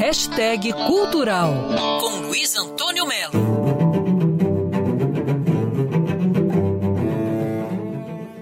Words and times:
Hashtag 0.00 0.72
Cultural 0.72 1.52
com 2.00 2.26
Luiz 2.26 2.56
Antônio 2.56 3.06
Melo. 3.06 3.34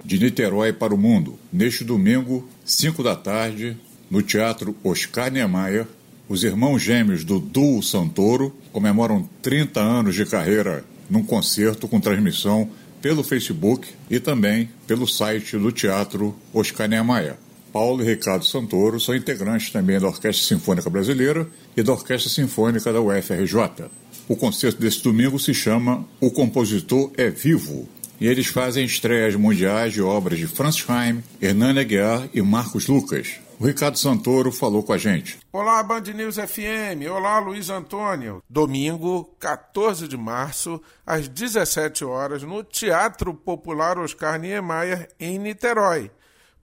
De 0.04 0.20
Niterói 0.20 0.72
para 0.72 0.94
o 0.94 0.96
Mundo, 0.96 1.36
neste 1.52 1.82
domingo, 1.82 2.48
5 2.64 3.02
da 3.02 3.16
tarde, 3.16 3.76
no 4.08 4.22
Teatro 4.22 4.76
Oscar 4.84 5.32
Niemeyer, 5.32 5.88
os 6.28 6.44
irmãos 6.44 6.80
gêmeos 6.80 7.24
do 7.24 7.40
Duo 7.40 7.82
Santoro 7.82 8.56
comemoram 8.70 9.28
30 9.42 9.80
anos 9.80 10.14
de 10.14 10.24
carreira 10.24 10.84
num 11.10 11.24
concerto 11.24 11.88
com 11.88 11.98
transmissão 11.98 12.70
pelo 13.02 13.24
Facebook 13.24 13.88
e 14.08 14.20
também 14.20 14.70
pelo 14.86 15.08
site 15.08 15.58
do 15.58 15.72
Teatro 15.72 16.36
Oscar 16.54 16.88
Niemeyer. 16.88 17.34
Paulo 17.72 18.02
e 18.02 18.06
Ricardo 18.06 18.44
Santoro 18.44 18.98
são 18.98 19.14
integrantes 19.14 19.70
também 19.70 20.00
da 20.00 20.08
Orquestra 20.08 20.46
Sinfônica 20.46 20.88
Brasileira 20.88 21.48
e 21.76 21.82
da 21.82 21.92
Orquestra 21.92 22.30
Sinfônica 22.30 22.92
da 22.92 23.00
UFRJ. 23.00 23.90
O 24.28 24.36
concerto 24.36 24.80
desse 24.80 25.02
domingo 25.02 25.38
se 25.38 25.54
chama 25.54 26.04
O 26.20 26.30
Compositor 26.30 27.10
é 27.16 27.30
Vivo 27.30 27.88
e 28.20 28.26
eles 28.26 28.48
fazem 28.48 28.84
estreias 28.84 29.34
mundiais 29.36 29.92
de 29.92 30.02
obras 30.02 30.38
de 30.38 30.46
Franz 30.46 30.84
Heim, 30.88 31.22
Hernani 31.40 31.80
Aguiar 31.80 32.28
e 32.34 32.42
Marcos 32.42 32.88
Lucas. 32.88 33.40
O 33.60 33.66
Ricardo 33.66 33.98
Santoro 33.98 34.52
falou 34.52 34.84
com 34.84 34.92
a 34.92 34.98
gente. 34.98 35.38
Olá, 35.52 35.82
Band 35.82 36.02
News 36.14 36.36
FM. 36.36 37.10
Olá, 37.10 37.40
Luiz 37.40 37.70
Antônio. 37.70 38.40
Domingo, 38.48 39.34
14 39.40 40.06
de 40.06 40.16
março, 40.16 40.80
às 41.04 41.26
17 41.26 42.04
horas, 42.04 42.42
no 42.44 42.62
Teatro 42.62 43.34
Popular 43.34 43.98
Oscar 43.98 44.38
Niemeyer, 44.38 45.08
em 45.18 45.38
Niterói. 45.38 46.10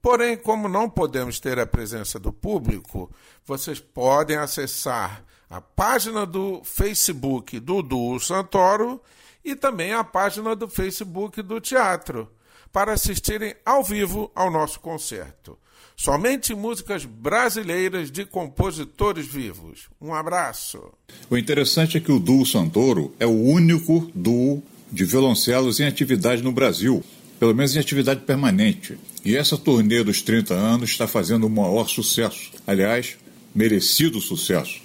Porém, 0.06 0.38
como 0.38 0.70
não 0.70 0.88
podemos 0.88 1.40
ter 1.40 1.58
a 1.58 1.66
presença 1.66 2.20
do 2.20 2.32
público, 2.32 3.12
vocês 3.44 3.80
podem 3.80 4.38
acessar 4.38 5.26
a 5.50 5.60
página 5.60 6.28
do 6.28 6.62
Facebook 6.64 7.60
do 7.60 7.82
Duo 7.82 8.20
Santoro 8.20 9.02
e 9.44 9.56
também 9.56 9.94
a 9.94 10.04
página 10.04 10.56
do 10.56 10.70
Facebook 10.70 11.42
do 11.42 11.60
teatro 11.60 12.30
para 12.72 12.94
assistirem 12.94 13.56
ao 13.66 13.84
vivo 13.84 14.32
ao 14.36 14.52
nosso 14.52 14.80
concerto. 14.80 15.58
Somente 15.98 16.54
músicas 16.54 17.04
brasileiras 17.04 18.12
de 18.12 18.26
compositores 18.28 19.26
vivos. 19.26 19.90
Um 20.00 20.14
abraço. 20.14 20.94
O 21.32 21.36
interessante 21.36 21.98
é 21.98 22.00
que 22.00 22.12
o 22.12 22.20
Duo 22.20 22.46
Santoro 22.46 23.12
é 23.20 23.26
o 23.26 23.42
único 23.42 24.08
duo 24.14 24.62
de 24.92 25.04
violoncelos 25.04 25.80
em 25.80 25.88
atividade 25.88 26.44
no 26.44 26.52
Brasil, 26.52 27.04
pelo 27.40 27.54
menos 27.54 27.76
em 27.76 27.80
atividade 27.80 28.22
permanente. 28.22 28.98
E 29.24 29.36
essa 29.36 29.58
turnê 29.58 30.04
dos 30.04 30.22
30 30.22 30.54
anos 30.54 30.92
está 30.92 31.08
fazendo 31.08 31.48
o 31.48 31.50
maior 31.50 31.88
sucesso. 31.88 32.52
Aliás, 32.66 33.18
merecido 33.54 34.22
sucesso. 34.22 34.82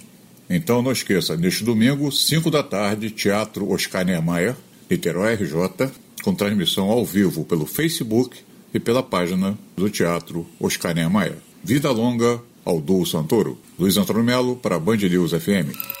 Então 0.49 0.81
não 0.81 0.91
esqueça, 0.91 1.37
neste 1.37 1.63
domingo, 1.63 2.11
5 2.11 2.51
da 2.51 2.61
tarde, 2.61 3.09
Teatro 3.09 3.71
Oscar 3.71 4.05
Niemeyer, 4.05 4.55
Niterói 4.89 5.35
RJ, 5.35 5.91
com 6.23 6.35
transmissão 6.35 6.89
ao 6.89 7.05
vivo 7.05 7.45
pelo 7.45 7.65
Facebook 7.65 8.37
e 8.73 8.79
pela 8.79 9.01
página 9.01 9.57
do 9.75 9.89
Teatro 9.89 10.45
Oscar 10.59 10.93
Niemeyer. 10.93 11.37
Vida 11.63 11.89
longa 11.91 12.41
ao 12.65 12.81
Duo 12.81 13.05
Santoro. 13.05 13.57
Luiz 13.79 13.95
Antônio 13.97 14.23
Melo 14.23 14.55
para 14.55 14.79
Band 14.79 14.97
News 14.97 15.31
FM. 15.31 16.00